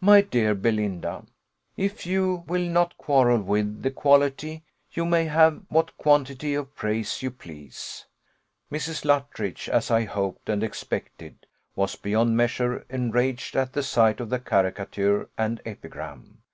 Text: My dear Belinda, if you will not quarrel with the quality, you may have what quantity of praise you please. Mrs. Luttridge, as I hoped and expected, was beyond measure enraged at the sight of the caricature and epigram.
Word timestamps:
My 0.00 0.20
dear 0.20 0.54
Belinda, 0.54 1.24
if 1.76 2.06
you 2.06 2.44
will 2.46 2.62
not 2.70 2.96
quarrel 2.96 3.42
with 3.42 3.82
the 3.82 3.90
quality, 3.90 4.62
you 4.92 5.04
may 5.04 5.24
have 5.24 5.62
what 5.68 5.96
quantity 5.96 6.54
of 6.54 6.72
praise 6.76 7.20
you 7.20 7.32
please. 7.32 8.06
Mrs. 8.70 9.04
Luttridge, 9.04 9.68
as 9.68 9.90
I 9.90 10.04
hoped 10.04 10.48
and 10.48 10.62
expected, 10.62 11.46
was 11.74 11.96
beyond 11.96 12.36
measure 12.36 12.86
enraged 12.88 13.56
at 13.56 13.72
the 13.72 13.82
sight 13.82 14.20
of 14.20 14.30
the 14.30 14.38
caricature 14.38 15.28
and 15.36 15.60
epigram. 15.66 16.44